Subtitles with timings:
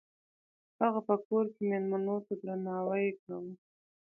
[0.81, 3.51] هغه په کور کې میلمنو ته درناوی کاوه.